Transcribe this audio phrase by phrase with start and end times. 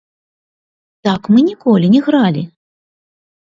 [1.07, 2.43] Так мы ніколі не гралі.